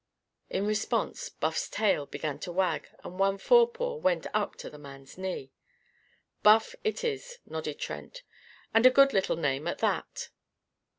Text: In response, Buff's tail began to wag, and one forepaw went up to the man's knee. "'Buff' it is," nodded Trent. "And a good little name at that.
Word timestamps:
In 0.49 0.65
response, 0.65 1.29
Buff's 1.29 1.69
tail 1.69 2.07
began 2.07 2.39
to 2.39 2.51
wag, 2.51 2.89
and 3.03 3.19
one 3.19 3.37
forepaw 3.37 3.97
went 4.01 4.25
up 4.33 4.55
to 4.55 4.67
the 4.67 4.79
man's 4.79 5.15
knee. 5.15 5.51
"'Buff' 6.41 6.73
it 6.83 7.03
is," 7.03 7.37
nodded 7.45 7.77
Trent. 7.77 8.23
"And 8.73 8.87
a 8.87 8.89
good 8.89 9.13
little 9.13 9.35
name 9.37 9.67
at 9.67 9.77
that. 9.77 10.29